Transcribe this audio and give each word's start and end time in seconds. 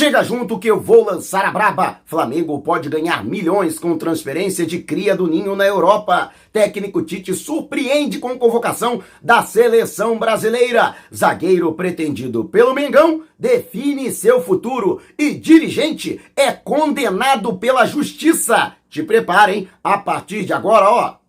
Chega 0.00 0.24
junto 0.24 0.58
que 0.58 0.70
eu 0.70 0.80
vou 0.80 1.04
lançar 1.04 1.44
a 1.44 1.50
braba. 1.50 2.00
Flamengo 2.06 2.58
pode 2.62 2.88
ganhar 2.88 3.22
milhões 3.22 3.78
com 3.78 3.98
transferência 3.98 4.64
de 4.64 4.78
cria 4.78 5.14
do 5.14 5.26
Ninho 5.26 5.54
na 5.54 5.66
Europa. 5.66 6.30
Técnico 6.50 7.02
Tite 7.02 7.34
surpreende 7.34 8.18
com 8.18 8.38
convocação 8.38 9.02
da 9.20 9.42
seleção 9.42 10.18
brasileira. 10.18 10.94
Zagueiro 11.14 11.70
pretendido 11.74 12.46
pelo 12.46 12.72
Mengão 12.72 13.24
define 13.38 14.10
seu 14.10 14.42
futuro 14.42 15.02
e 15.18 15.34
dirigente 15.34 16.18
é 16.34 16.50
condenado 16.50 17.58
pela 17.58 17.84
justiça. 17.84 18.72
Te 18.88 19.02
preparem, 19.02 19.68
a 19.84 19.98
partir 19.98 20.46
de 20.46 20.54
agora, 20.54 20.90
ó, 20.90 21.19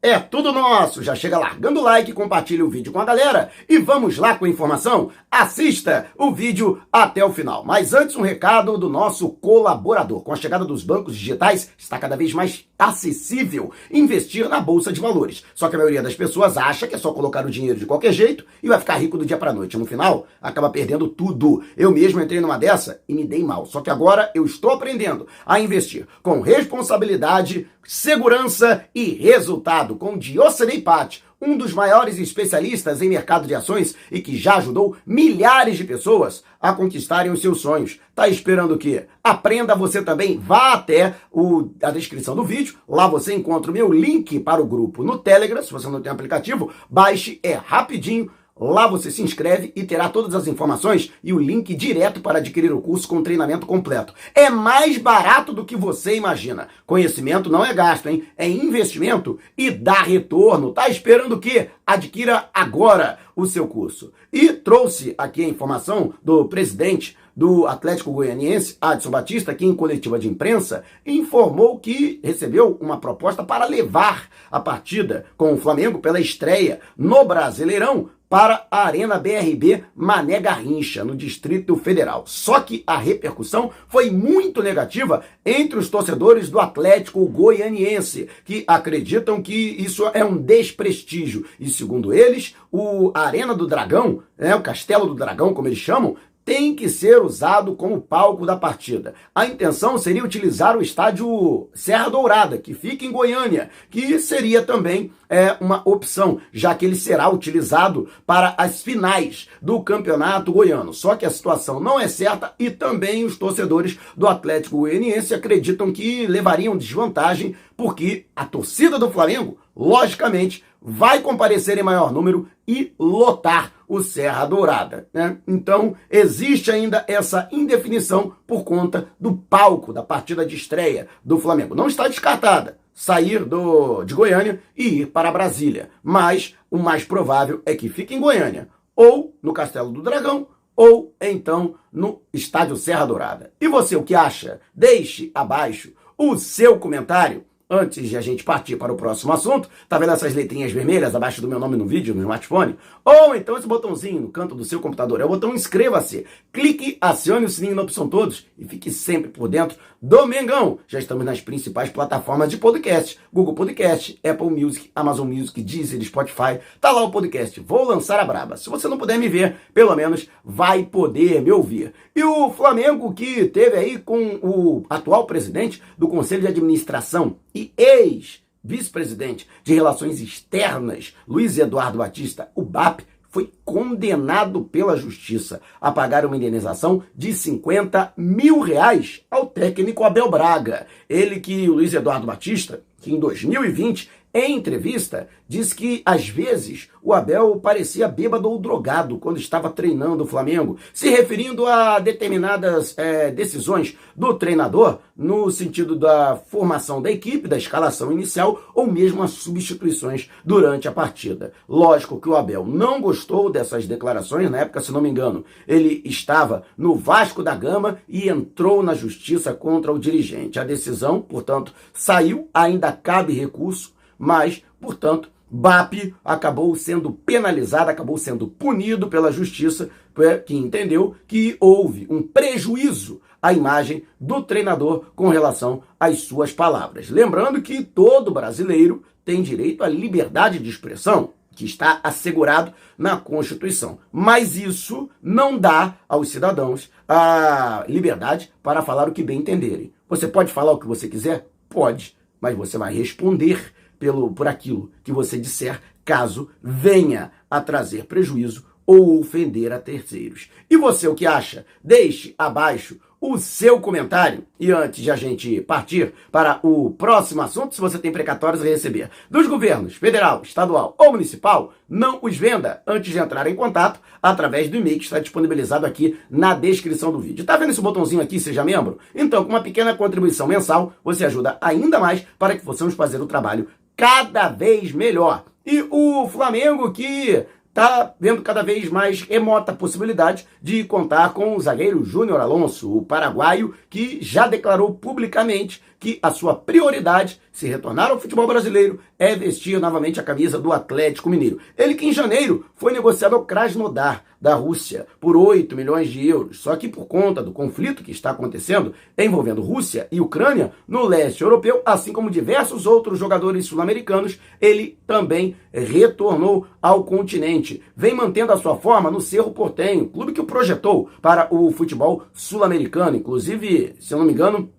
é 0.00 0.16
tudo 0.18 0.52
nosso! 0.52 1.02
Já 1.02 1.14
chega 1.16 1.38
largando 1.38 1.80
o 1.80 1.82
like, 1.82 2.12
compartilha 2.12 2.64
o 2.64 2.70
vídeo 2.70 2.92
com 2.92 3.00
a 3.00 3.04
galera 3.04 3.50
e 3.68 3.78
vamos 3.78 4.16
lá 4.16 4.36
com 4.36 4.44
a 4.44 4.48
informação? 4.48 5.10
Assista 5.28 6.06
o 6.16 6.32
vídeo 6.32 6.80
até 6.92 7.24
o 7.24 7.32
final. 7.32 7.64
Mas 7.64 7.92
antes, 7.92 8.14
um 8.14 8.22
recado 8.22 8.78
do 8.78 8.88
nosso 8.88 9.28
colaborador. 9.28 10.22
Com 10.22 10.32
a 10.32 10.36
chegada 10.36 10.64
dos 10.64 10.84
bancos 10.84 11.16
digitais, 11.16 11.72
está 11.76 11.98
cada 11.98 12.16
vez 12.16 12.32
mais 12.32 12.67
acessível 12.78 13.72
investir 13.90 14.48
na 14.48 14.60
Bolsa 14.60 14.92
de 14.92 15.00
Valores. 15.00 15.44
Só 15.54 15.68
que 15.68 15.74
a 15.74 15.78
maioria 15.78 16.02
das 16.02 16.14
pessoas 16.14 16.56
acha 16.56 16.86
que 16.86 16.94
é 16.94 16.98
só 16.98 17.12
colocar 17.12 17.44
o 17.44 17.50
dinheiro 17.50 17.78
de 17.78 17.86
qualquer 17.86 18.12
jeito 18.12 18.44
e 18.62 18.68
vai 18.68 18.78
ficar 18.78 18.96
rico 18.96 19.18
do 19.18 19.26
dia 19.26 19.36
para 19.36 19.52
noite. 19.52 19.76
No 19.76 19.84
final, 19.84 20.26
acaba 20.40 20.70
perdendo 20.70 21.08
tudo. 21.08 21.62
Eu 21.76 21.90
mesmo 21.90 22.20
entrei 22.20 22.40
numa 22.40 22.58
dessa 22.58 23.00
e 23.08 23.14
me 23.14 23.24
dei 23.24 23.42
mal. 23.42 23.66
Só 23.66 23.80
que 23.80 23.90
agora 23.90 24.30
eu 24.34 24.44
estou 24.44 24.70
aprendendo 24.70 25.26
a 25.44 25.58
investir 25.58 26.06
com 26.22 26.40
responsabilidade, 26.40 27.66
segurança 27.84 28.84
e 28.94 29.14
resultado 29.14 29.96
com 29.96 30.16
Diocenei 30.16 30.80
Patti, 30.80 31.24
um 31.40 31.56
dos 31.56 31.72
maiores 31.72 32.18
especialistas 32.18 33.00
em 33.00 33.08
mercado 33.08 33.46
de 33.46 33.54
ações 33.54 33.94
e 34.10 34.20
que 34.20 34.36
já 34.36 34.56
ajudou 34.56 34.96
milhares 35.06 35.76
de 35.76 35.84
pessoas 35.84 36.42
a 36.60 36.72
conquistarem 36.72 37.30
os 37.30 37.40
seus 37.40 37.60
sonhos. 37.60 38.00
Tá 38.14 38.28
esperando 38.28 38.74
o 38.74 38.78
quê? 38.78 39.06
Aprenda 39.22 39.76
você 39.76 40.02
também, 40.02 40.38
vá 40.38 40.72
até 40.72 41.14
o, 41.30 41.70
a 41.82 41.90
descrição 41.90 42.34
do 42.34 42.44
vídeo, 42.44 42.76
lá 42.88 43.06
você 43.06 43.34
encontra 43.34 43.70
o 43.70 43.74
meu 43.74 43.92
link 43.92 44.40
para 44.40 44.60
o 44.60 44.66
grupo 44.66 45.04
no 45.04 45.18
Telegram, 45.18 45.62
se 45.62 45.72
você 45.72 45.88
não 45.88 46.02
tem 46.02 46.10
aplicativo, 46.10 46.72
baixe, 46.90 47.38
é 47.42 47.52
rapidinho, 47.52 48.30
Lá 48.60 48.86
você 48.86 49.10
se 49.10 49.22
inscreve 49.22 49.72
e 49.76 49.84
terá 49.84 50.08
todas 50.08 50.34
as 50.34 50.46
informações 50.46 51.12
e 51.22 51.32
o 51.32 51.38
link 51.38 51.74
direto 51.74 52.20
para 52.20 52.38
adquirir 52.38 52.72
o 52.72 52.80
curso 52.80 53.06
com 53.06 53.22
treinamento 53.22 53.66
completo. 53.66 54.12
É 54.34 54.50
mais 54.50 54.98
barato 54.98 55.52
do 55.52 55.64
que 55.64 55.76
você 55.76 56.16
imagina. 56.16 56.68
Conhecimento 56.86 57.50
não 57.50 57.64
é 57.64 57.72
gasto, 57.72 58.08
hein? 58.08 58.24
É 58.36 58.48
investimento 58.48 59.38
e 59.56 59.70
dá 59.70 60.02
retorno. 60.02 60.72
Tá 60.72 60.88
esperando 60.88 61.36
o 61.36 61.40
quê? 61.40 61.70
Adquira 61.86 62.48
agora 62.52 63.18
o 63.36 63.46
seu 63.46 63.66
curso. 63.68 64.12
E 64.32 64.52
trouxe 64.52 65.14
aqui 65.16 65.44
a 65.44 65.48
informação 65.48 66.12
do 66.22 66.44
presidente 66.46 67.16
do 67.38 67.68
Atlético 67.68 68.10
Goianiense, 68.10 68.76
Adson 68.80 69.10
Batista, 69.10 69.54
que 69.54 69.64
em 69.64 69.72
coletiva 69.72 70.18
de 70.18 70.28
imprensa 70.28 70.82
informou 71.06 71.78
que 71.78 72.18
recebeu 72.20 72.76
uma 72.80 72.98
proposta 72.98 73.44
para 73.44 73.64
levar 73.64 74.28
a 74.50 74.58
partida 74.58 75.24
com 75.36 75.54
o 75.54 75.56
Flamengo 75.56 76.00
pela 76.00 76.18
estreia 76.18 76.80
no 76.96 77.24
Brasileirão 77.24 78.10
para 78.28 78.66
a 78.70 78.86
Arena 78.86 79.18
BRB 79.18 79.84
Mané 79.94 80.38
Garrincha, 80.40 81.04
no 81.04 81.16
Distrito 81.16 81.76
Federal. 81.76 82.24
Só 82.26 82.60
que 82.60 82.84
a 82.86 82.98
repercussão 82.98 83.70
foi 83.88 84.10
muito 84.10 84.62
negativa 84.62 85.22
entre 85.44 85.78
os 85.78 85.88
torcedores 85.88 86.50
do 86.50 86.60
Atlético 86.60 87.26
Goianiense, 87.26 88.28
que 88.44 88.64
acreditam 88.66 89.40
que 89.40 89.54
isso 89.54 90.06
é 90.12 90.24
um 90.24 90.36
desprestígio. 90.36 91.46
E 91.58 91.68
segundo 91.70 92.12
eles, 92.12 92.54
o 92.70 93.10
Arena 93.14 93.54
do 93.54 93.66
Dragão, 93.66 94.22
né, 94.36 94.54
o 94.54 94.62
Castelo 94.62 95.06
do 95.06 95.14
Dragão, 95.14 95.54
como 95.54 95.68
eles 95.68 95.78
chamam, 95.78 96.16
tem 96.48 96.74
que 96.74 96.88
ser 96.88 97.20
usado 97.20 97.74
como 97.74 98.00
palco 98.00 98.46
da 98.46 98.56
partida. 98.56 99.12
A 99.34 99.44
intenção 99.44 99.98
seria 99.98 100.24
utilizar 100.24 100.78
o 100.78 100.80
estádio 100.80 101.68
Serra 101.74 102.08
Dourada, 102.08 102.56
que 102.56 102.72
fica 102.72 103.04
em 103.04 103.12
Goiânia, 103.12 103.68
que 103.90 104.18
seria 104.18 104.62
também 104.62 105.12
é, 105.28 105.58
uma 105.60 105.82
opção, 105.84 106.40
já 106.50 106.74
que 106.74 106.86
ele 106.86 106.96
será 106.96 107.28
utilizado 107.28 108.08
para 108.26 108.54
as 108.56 108.80
finais 108.80 109.46
do 109.60 109.82
campeonato 109.82 110.50
goiano. 110.50 110.94
Só 110.94 111.16
que 111.16 111.26
a 111.26 111.30
situação 111.30 111.80
não 111.80 112.00
é 112.00 112.08
certa 112.08 112.54
e 112.58 112.70
também 112.70 113.26
os 113.26 113.36
torcedores 113.36 113.98
do 114.16 114.26
Atlético 114.26 114.78
Goianiense 114.78 115.34
acreditam 115.34 115.92
que 115.92 116.26
levariam 116.26 116.78
desvantagem, 116.78 117.54
porque 117.76 118.24
a 118.34 118.46
torcida 118.46 118.98
do 118.98 119.10
Flamengo, 119.10 119.58
logicamente, 119.76 120.64
vai 120.80 121.20
comparecer 121.20 121.76
em 121.76 121.82
maior 121.82 122.10
número 122.10 122.48
e 122.66 122.94
lotar 122.98 123.72
o 123.88 124.02
Serra 124.02 124.44
Dourada. 124.44 125.08
Né? 125.12 125.38
Então, 125.46 125.96
existe 126.10 126.70
ainda 126.70 127.04
essa 127.08 127.48
indefinição 127.50 128.36
por 128.46 128.62
conta 128.62 129.08
do 129.18 129.34
palco 129.34 129.92
da 129.92 130.02
partida 130.02 130.44
de 130.44 130.54
estreia 130.54 131.08
do 131.24 131.38
Flamengo. 131.38 131.74
Não 131.74 131.86
está 131.86 132.06
descartada 132.06 132.78
sair 132.98 133.44
do, 133.44 134.02
de 134.02 134.12
Goiânia 134.12 134.60
e 134.76 135.02
ir 135.02 135.06
para 135.06 135.30
Brasília, 135.30 135.88
mas 136.02 136.56
o 136.68 136.78
mais 136.78 137.04
provável 137.04 137.62
é 137.64 137.76
que 137.76 137.88
fique 137.88 138.12
em 138.12 138.20
Goiânia, 138.20 138.68
ou 138.96 139.36
no 139.40 139.52
Castelo 139.52 139.92
do 139.92 140.02
Dragão, 140.02 140.48
ou 140.74 141.14
então 141.20 141.76
no 141.92 142.22
Estádio 142.32 142.76
Serra 142.76 143.06
Dourada. 143.06 143.52
E 143.60 143.68
você, 143.68 143.94
o 143.94 144.02
que 144.02 144.16
acha? 144.16 144.60
Deixe 144.74 145.30
abaixo 145.32 145.92
o 146.16 146.36
seu 146.36 146.76
comentário 146.78 147.44
antes 147.70 148.08
de 148.08 148.16
a 148.16 148.20
gente 148.20 148.42
partir 148.42 148.76
para 148.76 148.92
o 148.92 148.96
próximo 148.96 149.32
assunto, 149.32 149.68
tá 149.88 149.98
vendo 149.98 150.12
essas 150.12 150.34
letrinhas 150.34 150.72
vermelhas 150.72 151.14
abaixo 151.14 151.40
do 151.42 151.48
meu 151.48 151.58
nome 151.58 151.76
no 151.76 151.86
vídeo, 151.86 152.14
no 152.14 152.22
smartphone? 152.22 152.76
Ou 153.04 153.34
então 153.34 153.56
esse 153.56 153.66
botãozinho 153.66 154.22
no 154.22 154.28
canto 154.28 154.54
do 154.54 154.64
seu 154.64 154.80
computador, 154.80 155.20
é 155.20 155.24
o 155.24 155.28
botão 155.28 155.54
inscreva-se. 155.54 156.24
Clique, 156.52 156.96
acione 157.00 157.44
o 157.44 157.48
sininho 157.48 157.74
na 157.74 157.82
opção 157.82 158.08
todos 158.08 158.46
e 158.58 158.64
fique 158.64 158.90
sempre 158.90 159.30
por 159.30 159.48
dentro 159.48 159.76
do 160.00 160.26
Mengão. 160.26 160.78
Já 160.86 160.98
estamos 160.98 161.24
nas 161.24 161.40
principais 161.40 161.90
plataformas 161.90 162.50
de 162.50 162.56
podcast, 162.56 163.18
Google 163.32 163.54
Podcast, 163.54 164.18
Apple 164.24 164.50
Music, 164.50 164.90
Amazon 164.94 165.28
Music, 165.28 165.60
Deezer, 165.62 166.02
Spotify. 166.02 166.60
Tá 166.80 166.90
lá 166.90 167.02
o 167.02 167.10
podcast. 167.10 167.60
Vou 167.60 167.84
lançar 167.84 168.18
a 168.20 168.24
braba. 168.24 168.56
Se 168.56 168.70
você 168.70 168.88
não 168.88 168.96
puder 168.98 169.18
me 169.18 169.28
ver, 169.28 169.56
pelo 169.74 169.94
menos 169.94 170.28
vai 170.44 170.84
poder 170.84 171.42
me 171.42 171.50
ouvir. 171.50 171.92
E 172.14 172.22
o 172.22 172.50
Flamengo 172.50 173.12
que 173.12 173.44
teve 173.46 173.76
aí 173.76 173.98
com 173.98 174.38
o 174.42 174.84
atual 174.88 175.26
presidente 175.26 175.82
do 175.96 176.08
Conselho 176.08 176.42
de 176.42 176.48
Administração 176.48 177.36
e 177.54 177.72
ex-vice-presidente 177.76 179.48
de 179.64 179.74
Relações 179.74 180.20
Externas, 180.20 181.14
Luiz 181.26 181.58
Eduardo 181.58 181.98
Batista, 181.98 182.50
o 182.54 182.62
BAP, 182.62 183.00
foi 183.30 183.52
condenado 183.64 184.62
pela 184.62 184.96
justiça 184.96 185.60
a 185.80 185.92
pagar 185.92 186.24
uma 186.24 186.36
indenização 186.36 187.02
de 187.14 187.32
50 187.32 188.14
mil 188.16 188.60
reais 188.60 189.20
ao 189.30 189.46
técnico 189.46 190.02
Abel 190.02 190.30
Braga. 190.30 190.86
Ele 191.08 191.38
que 191.38 191.68
o 191.68 191.74
Luiz 191.74 191.92
Eduardo 191.92 192.26
Batista, 192.26 192.82
que 193.00 193.12
em 193.12 193.20
2020 193.20 194.10
em 194.32 194.56
entrevista, 194.56 195.28
diz 195.48 195.72
que 195.72 196.02
às 196.04 196.28
vezes 196.28 196.90
o 197.02 197.14
Abel 197.14 197.56
parecia 197.56 198.06
bêbado 198.06 198.50
ou 198.50 198.58
drogado 198.58 199.16
quando 199.18 199.38
estava 199.38 199.70
treinando 199.70 200.24
o 200.24 200.26
Flamengo, 200.26 200.76
se 200.92 201.08
referindo 201.08 201.64
a 201.64 201.98
determinadas 201.98 202.94
é, 202.98 203.30
decisões 203.30 203.96
do 204.14 204.34
treinador 204.34 204.98
no 205.16 205.50
sentido 205.50 205.96
da 205.96 206.36
formação 206.36 207.00
da 207.00 207.10
equipe, 207.10 207.48
da 207.48 207.56
escalação 207.56 208.12
inicial 208.12 208.60
ou 208.74 208.86
mesmo 208.86 209.22
as 209.22 209.30
substituições 209.30 210.28
durante 210.44 210.86
a 210.86 210.92
partida. 210.92 211.52
Lógico 211.66 212.20
que 212.20 212.28
o 212.28 212.36
Abel 212.36 212.66
não 212.66 213.00
gostou 213.00 213.50
dessas 213.50 213.86
declarações, 213.86 214.50
na 214.50 214.58
época, 214.58 214.80
se 214.80 214.92
não 214.92 215.00
me 215.00 215.08
engano, 215.08 215.44
ele 215.66 216.02
estava 216.04 216.64
no 216.76 216.94
Vasco 216.94 217.42
da 217.42 217.54
Gama 217.54 217.98
e 218.06 218.28
entrou 218.28 218.82
na 218.82 218.92
justiça 218.92 219.54
contra 219.54 219.92
o 219.92 219.98
dirigente. 219.98 220.60
A 220.60 220.64
decisão, 220.64 221.22
portanto, 221.22 221.72
saiu, 221.94 222.48
ainda 222.52 222.92
cabe 222.92 223.32
recurso 223.32 223.96
mas, 224.18 224.62
portanto, 224.80 225.30
BAP 225.50 226.14
acabou 226.24 226.74
sendo 226.74 227.12
penalizado, 227.12 227.90
acabou 227.90 228.18
sendo 228.18 228.48
punido 228.48 229.08
pela 229.08 229.32
justiça, 229.32 229.90
é, 230.18 230.36
que 230.36 230.54
entendeu 230.54 231.14
que 231.26 231.56
houve 231.60 232.06
um 232.10 232.22
prejuízo 232.22 233.20
à 233.40 233.52
imagem 233.52 234.02
do 234.20 234.42
treinador 234.42 235.06
com 235.14 235.28
relação 235.28 235.82
às 235.98 236.22
suas 236.22 236.52
palavras. 236.52 237.08
Lembrando 237.08 237.62
que 237.62 237.84
todo 237.84 238.32
brasileiro 238.32 239.02
tem 239.24 239.42
direito 239.42 239.84
à 239.84 239.88
liberdade 239.88 240.58
de 240.58 240.68
expressão, 240.68 241.32
que 241.58 241.64
está 241.64 242.00
assegurado 242.04 242.72
na 242.96 243.16
Constituição. 243.16 243.98
Mas 244.12 244.56
isso 244.56 245.10
não 245.20 245.58
dá 245.58 245.96
aos 246.08 246.28
cidadãos 246.28 246.88
a 247.08 247.84
liberdade 247.88 248.52
para 248.62 248.80
falar 248.80 249.08
o 249.08 249.12
que 249.12 249.24
bem 249.24 249.40
entenderem. 249.40 249.92
Você 250.08 250.28
pode 250.28 250.52
falar 250.52 250.70
o 250.70 250.78
que 250.78 250.86
você 250.86 251.08
quiser? 251.08 251.48
Pode, 251.68 252.16
mas 252.40 252.56
você 252.56 252.78
vai 252.78 252.94
responder 252.94 253.72
pelo, 253.98 254.32
por 254.32 254.46
aquilo 254.46 254.90
que 255.02 255.12
você 255.12 255.38
disser, 255.38 255.80
caso 256.04 256.50
venha 256.62 257.32
a 257.50 257.60
trazer 257.60 258.04
prejuízo 258.04 258.64
ou 258.86 259.20
ofender 259.20 259.70
a 259.72 259.78
terceiros. 259.78 260.48
E 260.70 260.76
você 260.76 261.06
o 261.06 261.14
que 261.14 261.26
acha? 261.26 261.66
Deixe 261.84 262.34
abaixo 262.38 262.98
o 263.20 263.36
seu 263.36 263.80
comentário. 263.80 264.44
E 264.58 264.70
antes 264.70 265.02
de 265.02 265.10
a 265.10 265.16
gente 265.16 265.60
partir 265.60 266.12
para 266.30 266.58
o 266.62 266.90
próximo 266.90 267.42
assunto, 267.42 267.74
se 267.74 267.80
você 267.80 267.98
tem 267.98 268.12
precatórios 268.12 268.62
a 268.62 268.66
receber 268.66 269.10
dos 269.30 269.46
governos 269.46 269.94
federal, 269.94 270.42
estadual 270.42 270.94
ou 270.98 271.12
municipal, 271.12 271.72
não 271.88 272.18
os 272.22 272.36
venda 272.36 272.82
antes 272.86 273.12
de 273.12 273.18
entrar 273.18 273.46
em 273.46 273.54
contato 273.54 274.00
através 274.22 274.68
do 274.68 274.76
e-mail 274.76 274.98
que 274.98 275.04
está 275.04 275.18
disponibilizado 275.18 275.86
aqui 275.86 276.18
na 276.30 276.54
descrição 276.54 277.10
do 277.10 277.18
vídeo. 277.18 277.44
Tá 277.44 277.56
vendo 277.56 277.70
esse 277.70 277.80
botãozinho 277.80 278.22
aqui, 278.22 278.38
seja 278.38 278.64
membro? 278.64 278.98
Então, 279.14 279.44
com 279.44 279.50
uma 279.50 279.62
pequena 279.62 279.94
contribuição 279.94 280.46
mensal, 280.46 280.92
você 281.04 281.24
ajuda 281.24 281.56
ainda 281.60 281.98
mais 281.98 282.24
para 282.38 282.56
que 282.56 282.64
possamos 282.64 282.94
fazer 282.94 283.20
o 283.20 283.26
trabalho 283.26 283.68
cada 283.98 284.48
vez 284.48 284.92
melhor. 284.92 285.44
E 285.66 285.84
o 285.90 286.28
Flamengo 286.28 286.92
que 286.92 287.44
está 287.68 288.14
vendo 288.20 288.42
cada 288.42 288.62
vez 288.62 288.88
mais 288.88 289.22
remota 289.22 289.72
a 289.72 289.74
possibilidade 289.74 290.46
de 290.62 290.84
contar 290.84 291.34
com 291.34 291.56
o 291.56 291.60
zagueiro 291.60 292.04
Júnior 292.04 292.40
Alonso, 292.40 292.96
o 292.96 293.04
paraguaio, 293.04 293.74
que 293.90 294.20
já 294.22 294.46
declarou 294.46 294.94
publicamente 294.94 295.82
que 295.98 296.20
a 296.22 296.30
sua 296.30 296.54
prioridade, 296.54 297.40
se 297.50 297.66
retornar 297.66 298.12
ao 298.12 298.20
futebol 298.20 298.46
brasileiro, 298.46 299.00
é 299.18 299.34
vestir 299.34 299.80
novamente 299.80 300.20
a 300.20 300.22
camisa 300.22 300.58
do 300.58 300.72
Atlético 300.72 301.28
Mineiro. 301.28 301.58
Ele 301.76 301.94
que 301.94 302.06
em 302.06 302.12
janeiro 302.12 302.66
foi 302.74 302.92
negociado 302.92 303.34
ao 303.34 303.44
Krasnodar, 303.44 304.24
da 304.40 304.54
Rússia, 304.54 305.06
por 305.20 305.36
8 305.36 305.74
milhões 305.74 306.08
de 306.08 306.26
euros. 306.26 306.60
Só 306.60 306.76
que 306.76 306.88
por 306.88 307.06
conta 307.06 307.42
do 307.42 307.52
conflito 307.52 308.04
que 308.04 308.12
está 308.12 308.30
acontecendo 308.30 308.94
envolvendo 309.16 309.62
Rússia 309.62 310.06
e 310.12 310.20
Ucrânia 310.20 310.72
no 310.86 311.04
leste 311.06 311.42
europeu, 311.42 311.82
assim 311.84 312.12
como 312.12 312.30
diversos 312.30 312.86
outros 312.86 313.18
jogadores 313.18 313.66
sul-americanos, 313.66 314.38
ele 314.60 314.98
também 315.06 315.56
retornou 315.72 316.66
ao 316.80 317.04
continente. 317.04 317.82
Vem 317.96 318.14
mantendo 318.14 318.52
a 318.52 318.56
sua 318.56 318.76
forma 318.76 319.10
no 319.10 319.20
Cerro 319.20 319.50
Portenho, 319.50 320.08
clube 320.08 320.32
que 320.32 320.40
o 320.40 320.44
projetou 320.44 321.10
para 321.20 321.52
o 321.52 321.70
futebol 321.72 322.22
sul-americano. 322.32 323.16
Inclusive, 323.16 323.96
se 323.98 324.14
eu 324.14 324.18
não 324.18 324.26
me 324.26 324.32
engano, 324.32 324.70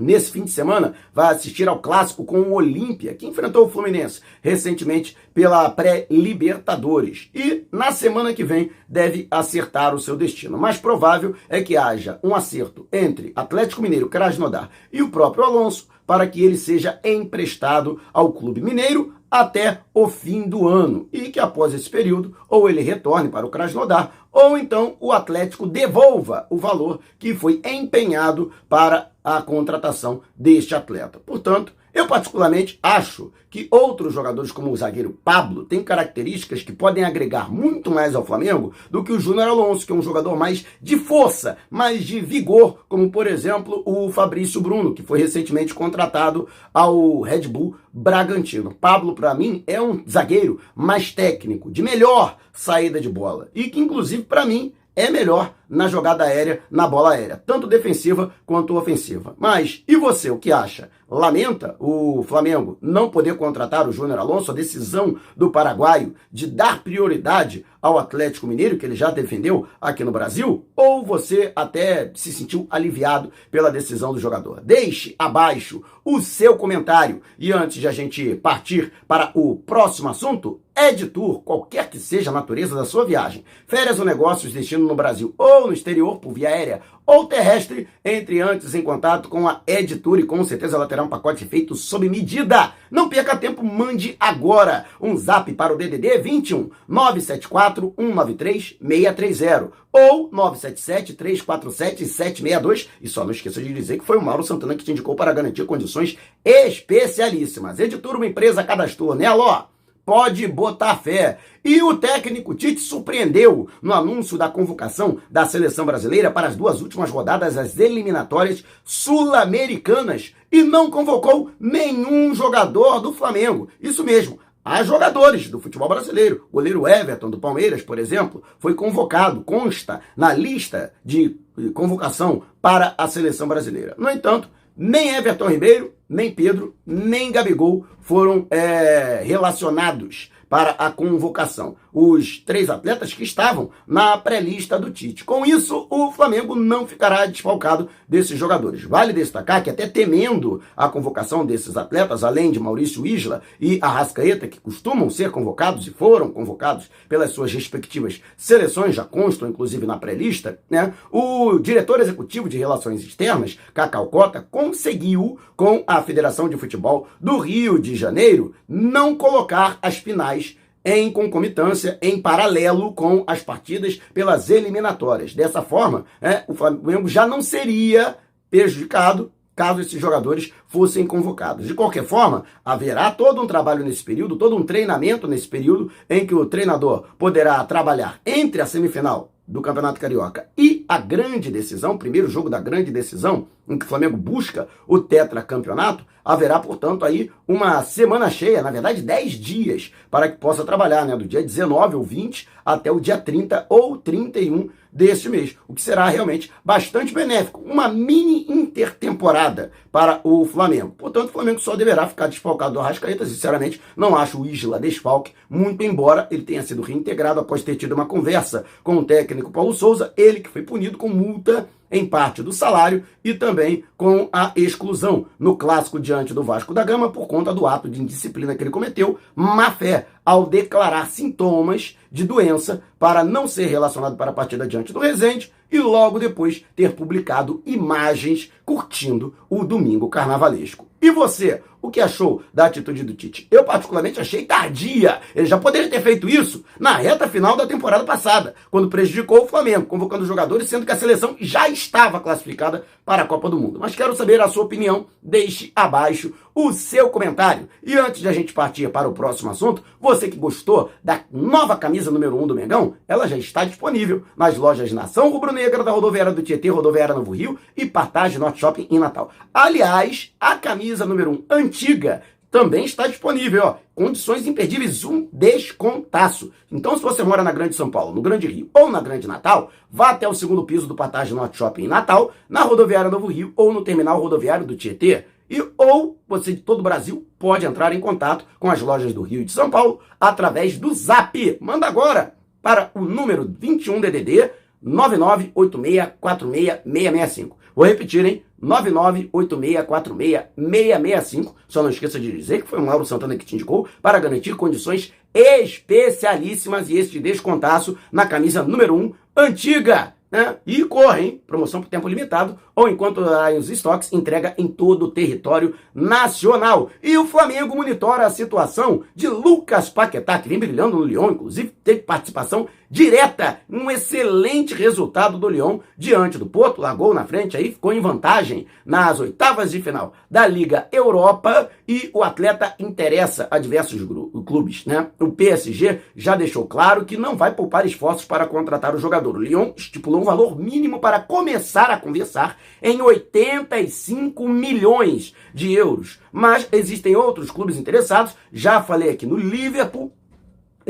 nesse 0.00 0.30
fim 0.30 0.44
de 0.44 0.50
semana, 0.50 0.94
vai 1.12 1.32
assistir 1.32 1.68
ao 1.68 1.80
clássico 1.80 2.24
com 2.24 2.40
o 2.40 2.54
Olímpia, 2.54 3.14
que 3.14 3.26
enfrentou 3.26 3.66
o 3.66 3.70
Fluminense 3.70 4.20
recentemente 4.42 5.16
pela 5.34 5.68
pré-Libertadores. 5.70 7.30
E 7.34 7.64
na 7.70 7.92
semana 7.92 8.32
que 8.34 8.44
vem 8.44 8.70
deve 8.88 9.28
acertar 9.30 9.94
o 9.94 10.00
seu 10.00 10.16
destino. 10.16 10.58
Mais 10.58 10.76
provável 10.76 11.34
é 11.48 11.60
que 11.60 11.76
haja 11.76 12.18
um 12.22 12.34
acerto 12.34 12.88
entre 12.92 13.32
Atlético 13.36 13.82
Mineiro, 13.82 14.08
Krasnodar 14.08 14.70
e 14.92 15.02
o 15.02 15.10
próprio 15.10 15.44
Alonso 15.44 15.88
para 16.06 16.26
que 16.26 16.42
ele 16.42 16.56
seja 16.56 16.98
emprestado 17.04 18.00
ao 18.12 18.32
Clube 18.32 18.60
Mineiro 18.60 19.14
até 19.30 19.82
o 19.94 20.08
fim 20.08 20.48
do 20.48 20.66
ano 20.66 21.08
e 21.12 21.28
que 21.28 21.38
após 21.38 21.72
esse 21.72 21.88
período 21.88 22.34
ou 22.48 22.68
ele 22.68 22.80
retorne 22.80 23.28
para 23.28 23.46
o 23.46 23.50
Krasnodar 23.50 24.19
ou 24.32 24.56
então 24.56 24.96
o 25.00 25.12
Atlético 25.12 25.66
devolva 25.66 26.46
o 26.48 26.56
valor 26.56 27.00
que 27.18 27.34
foi 27.34 27.60
empenhado 27.64 28.52
para 28.68 29.10
a 29.22 29.42
contratação 29.42 30.22
deste 30.36 30.74
atleta. 30.74 31.18
Portanto, 31.24 31.72
eu 31.92 32.06
particularmente 32.06 32.78
acho 32.82 33.32
que 33.50 33.66
outros 33.70 34.14
jogadores 34.14 34.52
como 34.52 34.70
o 34.70 34.76
zagueiro 34.76 35.18
Pablo 35.24 35.64
têm 35.64 35.82
características 35.82 36.62
que 36.62 36.72
podem 36.72 37.04
agregar 37.04 37.52
muito 37.52 37.90
mais 37.90 38.14
ao 38.14 38.24
Flamengo 38.24 38.72
do 38.90 39.02
que 39.02 39.12
o 39.12 39.18
Júnior 39.18 39.48
Alonso, 39.48 39.84
que 39.84 39.92
é 39.92 39.94
um 39.94 40.02
jogador 40.02 40.36
mais 40.36 40.64
de 40.80 40.96
força, 40.96 41.58
mais 41.68 42.04
de 42.04 42.20
vigor, 42.20 42.84
como 42.88 43.10
por 43.10 43.26
exemplo 43.26 43.82
o 43.84 44.10
Fabrício 44.10 44.60
Bruno, 44.60 44.94
que 44.94 45.02
foi 45.02 45.18
recentemente 45.18 45.74
contratado 45.74 46.48
ao 46.72 47.20
Red 47.20 47.48
Bull 47.48 47.74
Bragantino. 47.92 48.74
Pablo, 48.74 49.14
para 49.14 49.34
mim, 49.34 49.64
é 49.66 49.82
um 49.82 50.04
zagueiro 50.08 50.60
mais 50.74 51.12
técnico, 51.12 51.70
de 51.70 51.82
melhor 51.82 52.36
saída 52.52 53.00
de 53.00 53.08
bola 53.08 53.48
e 53.54 53.64
que 53.64 53.80
inclusive 53.80 54.22
para 54.22 54.44
mim 54.44 54.72
é 54.94 55.10
melhor 55.10 55.54
na 55.70 55.86
jogada 55.86 56.24
aérea, 56.24 56.60
na 56.68 56.88
bola 56.88 57.12
aérea, 57.12 57.40
tanto 57.46 57.68
defensiva 57.68 58.34
quanto 58.44 58.76
ofensiva. 58.76 59.36
Mas 59.38 59.84
e 59.86 59.94
você, 59.94 60.28
o 60.30 60.38
que 60.38 60.50
acha? 60.50 60.90
Lamenta 61.08 61.76
o 61.78 62.24
Flamengo 62.24 62.76
não 62.80 63.08
poder 63.08 63.36
contratar 63.36 63.88
o 63.88 63.92
Júnior 63.92 64.18
Alonso, 64.18 64.50
a 64.50 64.54
decisão 64.54 65.16
do 65.36 65.50
paraguaio 65.50 66.14
de 66.30 66.46
dar 66.46 66.82
prioridade 66.82 67.64
ao 67.80 67.98
Atlético 67.98 68.46
Mineiro, 68.46 68.76
que 68.76 68.84
ele 68.84 68.94
já 68.94 69.10
defendeu 69.10 69.66
aqui 69.80 70.04
no 70.04 70.12
Brasil? 70.12 70.66
Ou 70.76 71.04
você 71.04 71.52
até 71.56 72.10
se 72.14 72.32
sentiu 72.32 72.66
aliviado 72.70 73.32
pela 73.50 73.70
decisão 73.70 74.12
do 74.12 74.20
jogador? 74.20 74.60
Deixe 74.60 75.14
abaixo 75.18 75.82
o 76.04 76.20
seu 76.20 76.56
comentário. 76.56 77.22
E 77.38 77.52
antes 77.52 77.78
de 77.80 77.88
a 77.88 77.92
gente 77.92 78.34
partir 78.36 78.92
para 79.08 79.30
o 79.34 79.56
próximo 79.56 80.08
assunto, 80.08 80.60
Edtour, 80.76 81.42
qualquer 81.42 81.90
que 81.90 81.98
seja 81.98 82.30
a 82.30 82.34
natureza 82.34 82.74
da 82.74 82.84
sua 82.84 83.04
viagem, 83.04 83.44
férias 83.66 83.98
ou 83.98 84.04
negócios 84.04 84.52
destino 84.52 84.86
no 84.86 84.94
Brasil 84.94 85.34
ou 85.36 85.59
no 85.66 85.72
exterior 85.72 86.18
por 86.18 86.32
via 86.32 86.48
aérea 86.48 86.82
ou 87.06 87.26
terrestre, 87.26 87.88
entre 88.04 88.40
antes 88.40 88.72
em 88.72 88.82
contato 88.82 89.28
com 89.28 89.48
a 89.48 89.62
Edtour 89.66 90.20
e 90.20 90.22
com 90.22 90.44
certeza 90.44 90.76
ela 90.76 90.86
terá 90.86 91.02
um 91.02 91.08
pacote 91.08 91.44
feito 91.44 91.74
sob 91.74 92.08
medida. 92.08 92.72
Não 92.88 93.08
perca 93.08 93.36
tempo, 93.36 93.64
mande 93.64 94.16
agora 94.20 94.86
um 95.00 95.16
zap 95.16 95.52
para 95.54 95.74
o 95.74 95.76
DDD 95.76 96.18
21 96.18 96.70
974 96.86 97.94
193 97.98 98.76
630 98.80 99.72
ou 99.92 100.28
977 100.30 101.14
347 101.14 102.06
762 102.06 102.88
e 103.02 103.08
só 103.08 103.24
não 103.24 103.32
esqueça 103.32 103.60
de 103.60 103.72
dizer 103.72 103.98
que 103.98 104.04
foi 104.04 104.16
o 104.16 104.22
Mauro 104.22 104.44
Santana 104.44 104.76
que 104.76 104.84
te 104.84 104.92
indicou 104.92 105.16
para 105.16 105.32
garantir 105.32 105.64
condições 105.64 106.16
especialíssimas. 106.44 107.80
Editor, 107.80 108.14
uma 108.14 108.26
empresa 108.26 108.62
cadastrou 108.62 109.16
nela, 109.16 109.42
ó 109.42 109.79
pode 110.10 110.44
botar 110.48 110.96
fé. 110.96 111.38
E 111.64 111.80
o 111.80 111.96
técnico 111.96 112.52
Tite 112.52 112.80
surpreendeu 112.80 113.68
no 113.80 113.92
anúncio 113.92 114.36
da 114.36 114.48
convocação 114.48 115.18
da 115.30 115.46
seleção 115.46 115.86
brasileira 115.86 116.32
para 116.32 116.48
as 116.48 116.56
duas 116.56 116.82
últimas 116.82 117.10
rodadas 117.10 117.54
das 117.54 117.78
eliminatórias 117.78 118.64
sul-americanas 118.82 120.34
e 120.50 120.64
não 120.64 120.90
convocou 120.90 121.52
nenhum 121.60 122.34
jogador 122.34 122.98
do 122.98 123.12
Flamengo. 123.12 123.68
Isso 123.80 124.02
mesmo. 124.02 124.40
Há 124.64 124.82
jogadores 124.82 125.48
do 125.48 125.60
futebol 125.60 125.88
brasileiro. 125.88 126.44
O 126.50 126.54
goleiro 126.54 126.88
Everton, 126.88 127.30
do 127.30 127.38
Palmeiras, 127.38 127.80
por 127.80 127.96
exemplo, 127.96 128.42
foi 128.58 128.74
convocado, 128.74 129.44
consta 129.44 130.00
na 130.16 130.34
lista 130.34 130.92
de 131.04 131.36
convocação 131.72 132.42
para 132.60 132.96
a 132.98 133.06
seleção 133.06 133.46
brasileira. 133.46 133.94
No 133.96 134.10
entanto, 134.10 134.50
nem 134.76 135.14
Everton 135.14 135.46
Ribeiro, 135.46 135.94
nem 136.10 136.34
Pedro, 136.34 136.74
nem 136.84 137.30
Gabigol 137.30 137.86
foram 138.00 138.48
é, 138.50 139.22
relacionados 139.24 140.32
para 140.50 140.70
a 140.72 140.90
convocação. 140.90 141.76
Os 141.92 142.38
três 142.38 142.68
atletas 142.68 143.14
que 143.14 143.22
estavam 143.22 143.70
na 143.86 144.18
pré-lista 144.18 144.76
do 144.78 144.90
Tite. 144.90 145.24
Com 145.24 145.46
isso, 145.46 145.86
o 145.88 146.10
Flamengo 146.10 146.56
não 146.56 146.86
ficará 146.86 147.24
desfalcado 147.26 147.88
desses 148.08 148.36
jogadores. 148.36 148.82
Vale 148.82 149.12
destacar 149.12 149.62
que, 149.62 149.70
até 149.70 149.86
temendo 149.86 150.60
a 150.76 150.88
convocação 150.88 151.46
desses 151.46 151.76
atletas, 151.76 152.24
além 152.24 152.50
de 152.50 152.58
Maurício 152.58 153.06
Isla 153.06 153.42
e 153.60 153.78
Arrascaeta, 153.80 154.48
que 154.48 154.60
costumam 154.60 155.08
ser 155.08 155.30
convocados 155.30 155.86
e 155.86 155.90
foram 155.90 156.30
convocados 156.30 156.90
pelas 157.08 157.30
suas 157.30 157.52
respectivas 157.52 158.20
seleções, 158.36 158.96
já 158.96 159.04
constam 159.04 159.48
inclusive 159.48 159.86
na 159.86 159.98
pré-lista, 159.98 160.58
né? 160.68 160.94
o 161.12 161.60
diretor 161.60 162.00
executivo 162.00 162.48
de 162.48 162.58
Relações 162.58 163.02
Externas, 163.02 163.56
Cacau 163.72 164.06
Cota, 164.06 164.46
conseguiu, 164.50 165.38
com 165.56 165.84
a 165.86 165.99
Federação 166.02 166.48
de 166.48 166.56
Futebol 166.56 167.08
do 167.20 167.38
Rio 167.38 167.78
de 167.78 167.96
Janeiro, 167.96 168.54
não 168.68 169.14
colocar 169.14 169.78
as 169.82 169.96
finais 169.96 170.56
em 170.84 171.10
concomitância, 171.10 171.98
em 172.00 172.20
paralelo 172.20 172.92
com 172.92 173.22
as 173.26 173.42
partidas 173.42 174.00
pelas 174.14 174.48
eliminatórias. 174.48 175.34
Dessa 175.34 175.62
forma, 175.62 176.06
é, 176.20 176.44
o 176.48 176.54
Flamengo 176.54 177.06
já 177.06 177.26
não 177.26 177.42
seria 177.42 178.16
prejudicado 178.50 179.30
caso 179.54 179.82
esses 179.82 180.00
jogadores 180.00 180.54
fossem 180.66 181.06
convocados. 181.06 181.66
De 181.66 181.74
qualquer 181.74 182.04
forma, 182.04 182.44
haverá 182.64 183.10
todo 183.10 183.42
um 183.42 183.46
trabalho 183.46 183.84
nesse 183.84 184.02
período, 184.02 184.36
todo 184.36 184.56
um 184.56 184.62
treinamento 184.62 185.28
nesse 185.28 185.46
período, 185.46 185.90
em 186.08 186.26
que 186.26 186.34
o 186.34 186.46
treinador 186.46 187.04
poderá 187.18 187.62
trabalhar 187.64 188.20
entre 188.24 188.62
a 188.62 188.66
semifinal 188.66 189.32
do 189.46 189.60
Campeonato 189.60 190.00
Carioca 190.00 190.48
e 190.56 190.79
a 190.90 190.98
grande 190.98 191.52
decisão, 191.52 191.96
primeiro 191.96 192.28
jogo 192.28 192.50
da 192.50 192.58
grande 192.58 192.90
decisão, 192.90 193.46
em 193.68 193.78
que 193.78 193.84
o 193.86 193.88
Flamengo 193.88 194.16
busca 194.16 194.66
o 194.88 194.98
tetracampeonato, 194.98 196.04
haverá, 196.24 196.58
portanto, 196.58 197.04
aí 197.04 197.30
uma 197.46 197.80
semana 197.84 198.28
cheia, 198.28 198.60
na 198.60 198.72
verdade, 198.72 199.00
10 199.00 199.34
dias, 199.34 199.94
para 200.10 200.28
que 200.28 200.38
possa 200.38 200.64
trabalhar, 200.64 201.04
né? 201.06 201.16
Do 201.16 201.28
dia 201.28 201.44
19 201.44 201.94
ou 201.94 202.02
20 202.02 202.48
até 202.66 202.90
o 202.90 202.98
dia 202.98 203.16
30 203.16 203.66
ou 203.68 203.98
31 203.98 204.68
deste 204.92 205.28
mês, 205.28 205.56
o 205.68 205.74
que 205.74 205.82
será 205.82 206.08
realmente 206.08 206.50
bastante 206.64 207.14
benéfico. 207.14 207.60
Uma 207.60 207.88
mini 207.88 208.46
intertemporada 208.48 209.70
para 209.92 210.20
o 210.24 210.44
Flamengo. 210.44 210.94
Portanto, 210.96 211.28
o 211.28 211.32
Flamengo 211.32 211.60
só 211.60 211.76
deverá 211.76 212.06
ficar 212.06 212.26
desfalcado 212.26 212.74
do 212.74 212.80
Arrascaeta. 212.80 213.24
Sinceramente, 213.24 213.80
não 213.96 214.16
acho 214.16 214.40
o 214.40 214.46
Isla 214.46 214.80
desfalque, 214.80 215.32
muito 215.48 215.82
embora 215.82 216.26
ele 216.30 216.42
tenha 216.42 216.62
sido 216.62 216.82
reintegrado 216.82 217.40
após 217.40 217.62
ter 217.62 217.76
tido 217.76 217.92
uma 217.92 218.06
conversa 218.06 218.64
com 218.82 218.96
o 218.96 219.04
técnico 219.04 219.50
Paulo 219.50 219.72
Souza, 219.72 220.12
ele 220.16 220.40
que 220.40 220.48
foi 220.48 220.62
punido 220.62 220.98
com 220.98 221.08
multa 221.08 221.68
em 221.90 222.06
parte 222.06 222.42
do 222.42 222.52
salário 222.52 223.04
e 223.24 223.34
também 223.34 223.84
com 223.96 224.28
a 224.32 224.52
exclusão 224.54 225.26
no 225.38 225.56
clássico 225.56 225.98
diante 225.98 226.32
do 226.32 226.42
Vasco 226.42 226.72
da 226.72 226.84
Gama 226.84 227.10
por 227.10 227.26
conta 227.26 227.52
do 227.52 227.66
ato 227.66 227.88
de 227.88 228.00
indisciplina 228.00 228.54
que 228.54 228.62
ele 228.62 228.70
cometeu, 228.70 229.18
má 229.34 229.70
fé, 229.70 230.06
ao 230.24 230.46
declarar 230.46 231.08
sintomas 231.08 231.96
de 232.12 232.24
doença 232.24 232.82
para 232.98 233.24
não 233.24 233.48
ser 233.48 233.66
relacionado 233.66 234.16
para 234.16 234.30
a 234.30 234.34
partida 234.34 234.66
diante 234.66 234.92
do 234.92 235.00
Resende 235.00 235.52
e 235.70 235.78
logo 235.78 236.18
depois 236.18 236.64
ter 236.74 236.92
publicado 236.92 237.62
imagens 237.64 238.50
curtindo 238.70 239.34
o 239.48 239.64
domingo 239.64 240.08
carnavalesco. 240.08 240.86
E 241.02 241.10
você, 241.10 241.60
o 241.82 241.90
que 241.90 242.00
achou 242.00 242.42
da 242.54 242.66
atitude 242.66 243.02
do 243.02 243.14
Tite? 243.14 243.48
Eu 243.50 243.64
particularmente 243.64 244.20
achei 244.20 244.44
tardia. 244.44 245.20
Ele 245.34 245.46
já 245.46 245.58
poderia 245.58 245.88
ter 245.88 246.00
feito 246.02 246.28
isso 246.28 246.62
na 246.78 246.94
reta 246.94 247.26
final 247.26 247.56
da 247.56 247.66
temporada 247.66 248.04
passada, 248.04 248.54
quando 248.70 248.88
prejudicou 248.88 249.44
o 249.44 249.48
Flamengo, 249.48 249.86
convocando 249.86 250.26
jogadores, 250.26 250.68
sendo 250.68 250.86
que 250.86 250.92
a 250.92 250.96
seleção 250.96 251.34
já 251.40 251.68
estava 251.68 252.20
classificada 252.20 252.84
para 253.04 253.22
a 253.22 253.26
Copa 253.26 253.48
do 253.48 253.58
Mundo. 253.58 253.80
Mas 253.80 253.96
quero 253.96 254.14
saber 254.14 254.40
a 254.40 254.48
sua 254.48 254.64
opinião. 254.64 255.06
Deixe 255.22 255.72
abaixo 255.74 256.32
o 256.54 256.72
seu 256.72 257.08
comentário. 257.08 257.68
E 257.82 257.96
antes 257.96 258.20
de 258.20 258.28
a 258.28 258.32
gente 258.32 258.52
partir 258.52 258.88
para 258.90 259.08
o 259.08 259.12
próximo 259.12 259.50
assunto, 259.50 259.82
você 260.00 260.28
que 260.28 260.36
gostou 260.36 260.90
da 261.02 261.20
nova 261.30 261.76
camisa 261.76 262.10
número 262.10 262.36
1 262.36 262.42
um 262.42 262.46
do 262.46 262.54
Mengão, 262.54 262.94
ela 263.08 263.26
já 263.26 263.38
está 263.38 263.64
disponível 263.64 264.22
nas 264.36 264.56
lojas 264.56 264.92
Nação 264.92 265.30
Rubro-Negra 265.30 265.82
da 265.82 265.92
Rodoviária 265.92 266.32
do 266.32 266.42
Tietê, 266.42 266.68
Rodoviária 266.68 267.14
Novo 267.14 267.32
Rio 267.32 267.58
e 267.76 267.86
Partage 267.86 268.38
Norte 268.38 268.59
Shopping 268.60 268.86
em 268.90 268.98
Natal. 268.98 269.30
Aliás, 269.52 270.34
a 270.38 270.56
camisa 270.56 271.06
número 271.06 271.30
1 271.30 271.34
um, 271.34 271.44
antiga 271.50 272.22
também 272.50 272.84
está 272.84 273.06
disponível, 273.06 273.62
ó. 273.64 273.76
Condições 273.94 274.46
imperdíveis, 274.46 275.04
um 275.04 275.28
descontaço. 275.32 276.52
Então, 276.70 276.96
se 276.96 277.02
você 277.02 277.22
mora 277.22 277.42
na 277.42 277.52
Grande 277.52 277.74
São 277.74 277.90
Paulo, 277.90 278.14
no 278.14 278.22
Grande 278.22 278.48
Rio 278.48 278.68
ou 278.74 278.90
na 278.90 279.00
Grande 279.00 279.28
Natal, 279.28 279.70
vá 279.90 280.10
até 280.10 280.28
o 280.28 280.34
segundo 280.34 280.64
piso 280.64 280.86
do 280.86 280.96
Partage 280.96 281.32
Norte 281.32 281.56
Shopping 281.56 281.84
em 281.84 281.88
Natal, 281.88 282.32
na 282.48 282.62
Rodoviária 282.62 283.10
Novo 283.10 283.28
Rio 283.28 283.52
ou 283.56 283.72
no 283.72 283.84
terminal 283.84 284.20
rodoviário 284.20 284.66
do 284.66 284.76
Tietê. 284.76 285.24
E 285.48 285.62
ou 285.76 286.18
você 286.28 286.52
de 286.52 286.60
todo 286.60 286.80
o 286.80 286.82
Brasil 286.82 287.26
pode 287.38 287.64
entrar 287.66 287.92
em 287.92 288.00
contato 288.00 288.44
com 288.58 288.70
as 288.70 288.80
lojas 288.80 289.12
do 289.12 289.22
Rio 289.22 289.42
e 289.42 289.44
de 289.44 289.52
São 289.52 289.70
Paulo 289.70 290.00
através 290.20 290.76
do 290.76 290.92
Zap. 290.94 291.58
Manda 291.60 291.86
agora 291.86 292.34
para 292.62 292.90
o 292.94 293.00
número 293.00 293.50
21 293.58 294.00
DDD 294.00 294.50
9986466665. 294.84 297.52
Vou 297.74 297.84
repetir, 297.84 298.24
hein? 298.24 298.44
9986466665. 298.62 301.54
Só 301.68 301.82
não 301.82 301.90
esqueça 301.90 302.20
de 302.20 302.32
dizer 302.32 302.62
que 302.62 302.68
foi 302.68 302.78
o 302.78 302.86
Mauro 302.86 303.06
Santana 303.06 303.36
que 303.36 303.44
te 303.44 303.54
indicou 303.54 303.86
para 304.02 304.18
garantir 304.18 304.56
condições 304.56 305.12
especialíssimas 305.32 306.90
e 306.90 306.98
este 306.98 307.20
descontaço 307.20 307.96
na 308.10 308.26
camisa 308.26 308.62
número 308.62 308.94
1 308.94 309.12
antiga 309.36 310.14
né? 310.30 310.56
E 310.64 310.84
corre, 310.84 311.22
hein? 311.22 311.42
Promoção 311.46 311.80
por 311.80 311.88
tempo 311.88 312.08
limitado, 312.08 312.56
ou 312.74 312.88
enquanto 312.88 313.20
os 313.58 313.68
estoques, 313.68 314.12
entrega 314.12 314.54
em 314.56 314.68
todo 314.68 315.06
o 315.06 315.10
território 315.10 315.74
nacional. 315.92 316.90
E 317.02 317.18
o 317.18 317.26
Flamengo 317.26 317.76
monitora 317.76 318.24
a 318.24 318.30
situação 318.30 319.02
de 319.14 319.26
Lucas 319.26 319.90
Paquetá, 319.90 320.38
que 320.38 320.48
vem 320.48 320.58
brilhando 320.58 320.96
no 320.96 321.04
Lyon, 321.04 321.32
inclusive 321.32 321.74
teve 321.82 322.02
participação 322.02 322.68
direta, 322.90 323.60
um 323.70 323.88
excelente 323.88 324.74
resultado 324.74 325.38
do 325.38 325.48
Lyon 325.48 325.78
diante 325.96 326.36
do 326.36 326.46
Porto, 326.46 326.80
largou 326.80 327.14
na 327.14 327.24
frente 327.24 327.56
aí, 327.56 327.70
ficou 327.70 327.92
em 327.92 328.00
vantagem 328.00 328.66
nas 328.84 329.20
oitavas 329.20 329.70
de 329.70 329.80
final 329.80 330.12
da 330.28 330.44
Liga 330.44 330.88
Europa 330.90 331.70
e 331.86 332.10
o 332.12 332.24
atleta 332.24 332.74
interessa 332.80 333.46
a 333.48 333.60
diversos 333.60 334.02
clubes, 334.44 334.84
né? 334.86 335.06
O 335.20 335.30
PSG 335.30 336.00
já 336.16 336.34
deixou 336.34 336.66
claro 336.66 337.04
que 337.04 337.16
não 337.16 337.36
vai 337.36 337.54
poupar 337.54 337.86
esforços 337.86 338.24
para 338.24 338.46
contratar 338.46 338.94
o 338.94 338.98
jogador. 338.98 339.36
O 339.36 339.42
Lyon 339.42 339.72
estipulou 339.76 340.20
um 340.20 340.24
valor 340.24 340.58
mínimo 340.58 340.98
para 340.98 341.20
começar 341.20 341.90
a 341.90 341.96
conversar 341.96 342.58
em 342.82 343.00
85 343.00 344.48
milhões 344.48 345.32
de 345.54 345.72
euros. 345.72 346.18
Mas 346.32 346.66
existem 346.72 347.14
outros 347.14 347.52
clubes 347.52 347.76
interessados, 347.76 348.34
já 348.52 348.82
falei 348.82 349.10
aqui 349.10 349.26
no 349.26 349.36
Liverpool, 349.36 350.12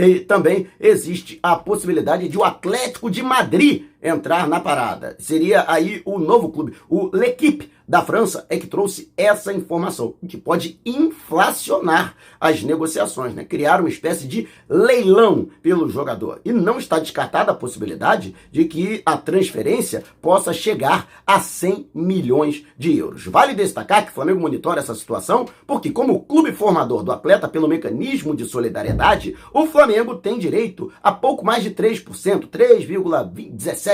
e 0.08 0.20
também 0.20 0.66
existe 0.78 1.38
a 1.42 1.56
possibilidade 1.56 2.28
de 2.28 2.38
o 2.38 2.44
Atlético 2.44 3.10
de 3.10 3.22
Madrid 3.22 3.84
entrar 4.02 4.48
na 4.48 4.60
parada. 4.60 5.16
Seria 5.18 5.64
aí 5.68 6.02
o 6.04 6.18
novo 6.18 6.50
clube, 6.50 6.74
o 6.88 7.10
L'Equipe 7.14 7.70
da 7.90 8.02
França 8.02 8.46
é 8.48 8.56
que 8.56 8.68
trouxe 8.68 9.12
essa 9.16 9.52
informação, 9.52 10.14
que 10.28 10.36
pode 10.36 10.78
inflacionar 10.86 12.14
as 12.40 12.62
negociações, 12.62 13.34
né? 13.34 13.44
criar 13.44 13.80
uma 13.80 13.88
espécie 13.88 14.28
de 14.28 14.46
leilão 14.68 15.48
pelo 15.60 15.88
jogador. 15.88 16.40
E 16.44 16.52
não 16.52 16.78
está 16.78 17.00
descartada 17.00 17.50
a 17.50 17.54
possibilidade 17.54 18.32
de 18.52 18.64
que 18.66 19.02
a 19.04 19.16
transferência 19.16 20.04
possa 20.22 20.52
chegar 20.52 21.08
a 21.26 21.40
100 21.40 21.90
milhões 21.92 22.64
de 22.78 22.96
euros. 22.96 23.26
Vale 23.26 23.54
destacar 23.54 24.04
que 24.04 24.12
o 24.12 24.14
Flamengo 24.14 24.40
monitora 24.40 24.78
essa 24.78 24.94
situação, 24.94 25.46
porque 25.66 25.90
como 25.90 26.20
clube 26.20 26.52
formador 26.52 27.02
do 27.02 27.10
atleta 27.10 27.48
pelo 27.48 27.66
mecanismo 27.66 28.36
de 28.36 28.44
solidariedade, 28.44 29.34
o 29.52 29.66
Flamengo 29.66 30.14
tem 30.14 30.38
direito 30.38 30.92
a 31.02 31.10
pouco 31.10 31.44
mais 31.44 31.64
de 31.64 31.72
3%, 31.72 32.46
3,17% 32.46 33.89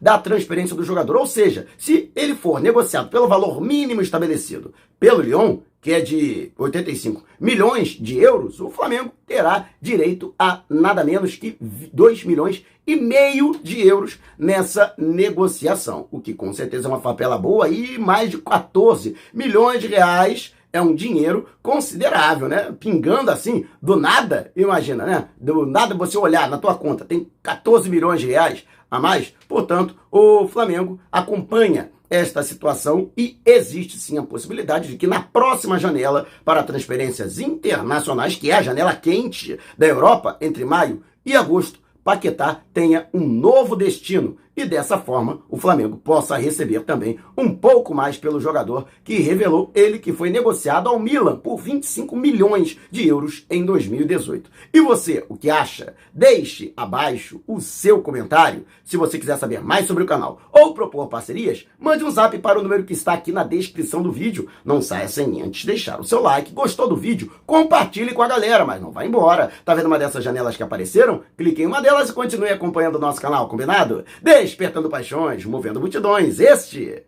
da 0.00 0.18
transferência 0.18 0.76
do 0.76 0.84
jogador. 0.84 1.16
Ou 1.16 1.26
seja, 1.26 1.66
se 1.78 2.10
ele 2.14 2.34
for 2.34 2.60
negociado 2.60 3.08
pelo 3.08 3.28
valor 3.28 3.60
mínimo 3.60 4.02
estabelecido 4.02 4.74
pelo 5.00 5.22
Lyon, 5.22 5.58
que 5.80 5.92
é 5.92 6.00
de 6.00 6.52
85 6.56 7.24
milhões 7.40 7.88
de 7.88 8.18
euros, 8.18 8.60
o 8.60 8.70
Flamengo 8.70 9.10
terá 9.26 9.68
direito 9.80 10.32
a 10.38 10.62
nada 10.68 11.02
menos 11.02 11.34
que 11.34 11.56
2 11.60 12.24
milhões 12.24 12.64
e 12.86 12.94
meio 12.94 13.58
de 13.62 13.84
euros 13.86 14.18
nessa 14.38 14.94
negociação, 14.96 16.06
o 16.10 16.20
que 16.20 16.34
com 16.34 16.52
certeza 16.52 16.86
é 16.86 16.90
uma 16.90 17.00
papela 17.00 17.38
boa 17.38 17.68
e 17.68 17.98
mais 17.98 18.30
de 18.30 18.38
14 18.38 19.16
milhões 19.32 19.80
de 19.80 19.88
reais 19.88 20.54
é 20.72 20.80
um 20.80 20.94
dinheiro 20.94 21.46
considerável, 21.62 22.48
né? 22.48 22.74
Pingando 22.78 23.30
assim, 23.30 23.66
do 23.80 23.96
nada, 23.96 24.50
imagina, 24.56 25.04
né? 25.04 25.28
Do 25.40 25.66
nada 25.66 25.94
você 25.94 26.16
olhar 26.16 26.48
na 26.48 26.58
tua 26.58 26.74
conta, 26.74 27.04
tem 27.04 27.30
14 27.42 27.90
milhões 27.90 28.20
de 28.20 28.28
reais 28.28 28.64
a 28.90 28.98
mais. 28.98 29.34
Portanto, 29.48 29.94
o 30.10 30.46
Flamengo 30.48 30.98
acompanha 31.10 31.90
esta 32.08 32.42
situação 32.42 33.10
e 33.16 33.40
existe 33.44 33.98
sim 33.98 34.18
a 34.18 34.22
possibilidade 34.22 34.88
de 34.88 34.96
que 34.96 35.06
na 35.06 35.22
próxima 35.22 35.78
janela 35.78 36.26
para 36.44 36.62
transferências 36.62 37.38
internacionais, 37.38 38.36
que 38.36 38.50
é 38.50 38.54
a 38.54 38.62
janela 38.62 38.94
quente 38.94 39.58
da 39.78 39.86
Europa 39.86 40.36
entre 40.40 40.64
maio 40.64 41.02
e 41.24 41.34
agosto, 41.34 41.80
Paquetá 42.04 42.60
tenha 42.74 43.08
um 43.14 43.26
novo 43.26 43.76
destino 43.76 44.36
e 44.56 44.64
dessa 44.64 44.98
forma 44.98 45.40
o 45.48 45.56
Flamengo 45.56 45.96
possa 45.96 46.36
receber 46.36 46.80
também 46.80 47.18
um 47.36 47.54
pouco 47.54 47.94
mais 47.94 48.18
pelo 48.18 48.40
jogador 48.40 48.86
que 49.02 49.16
revelou 49.16 49.70
ele 49.74 49.98
que 49.98 50.12
foi 50.12 50.30
negociado 50.30 50.88
ao 50.88 50.98
Milan 50.98 51.36
por 51.36 51.58
25 51.58 52.14
milhões 52.14 52.78
de 52.90 53.08
euros 53.08 53.46
em 53.48 53.64
2018. 53.64 54.50
E 54.72 54.80
você, 54.80 55.24
o 55.28 55.36
que 55.36 55.48
acha? 55.48 55.94
Deixe 56.12 56.72
abaixo 56.76 57.40
o 57.46 57.60
seu 57.60 58.02
comentário. 58.02 58.66
Se 58.84 58.96
você 58.96 59.18
quiser 59.18 59.38
saber 59.38 59.62
mais 59.62 59.86
sobre 59.86 60.02
o 60.02 60.06
canal 60.06 60.40
ou 60.52 60.74
propor 60.74 61.08
parcerias, 61.08 61.66
mande 61.78 62.04
um 62.04 62.10
zap 62.10 62.36
para 62.38 62.58
o 62.58 62.62
número 62.62 62.84
que 62.84 62.92
está 62.92 63.14
aqui 63.14 63.32
na 63.32 63.44
descrição 63.44 64.02
do 64.02 64.12
vídeo. 64.12 64.48
Não 64.64 64.82
saia 64.82 65.08
sem 65.08 65.42
antes 65.42 65.64
deixar 65.64 65.98
o 65.98 66.04
seu 66.04 66.20
like. 66.20 66.52
Gostou 66.52 66.88
do 66.88 66.96
vídeo? 66.96 67.32
Compartilhe 67.46 68.12
com 68.12 68.22
a 68.22 68.28
galera, 68.28 68.64
mas 68.66 68.80
não 68.80 68.92
vá 68.92 69.04
embora. 69.04 69.50
Tá 69.64 69.74
vendo 69.74 69.86
uma 69.86 69.98
dessas 69.98 70.22
janelas 70.22 70.56
que 70.56 70.62
apareceram? 70.62 71.22
Clique 71.36 71.62
em 71.62 71.66
uma 71.66 71.80
delas 71.80 72.10
e 72.10 72.12
continue 72.12 72.50
acompanhando 72.50 72.96
o 72.96 73.00
nosso 73.00 73.20
canal, 73.20 73.48
combinado? 73.48 74.04
Despertando 74.42 74.88
paixões, 74.88 75.44
movendo 75.44 75.80
multidões. 75.80 76.38
Este 76.40 77.02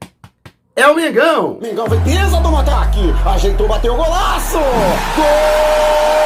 é 0.77 0.87
o 0.87 0.95
Mengão. 0.95 1.59
Mengão 1.61 1.87
foi 1.87 2.01
pesa 2.01 2.41
do 2.41 2.57
ataque, 2.57 3.01
ajeitou, 3.27 3.69
bateu 3.69 3.95
o 3.95 3.97
golaço. 3.97 4.59
Gol! 5.17 6.24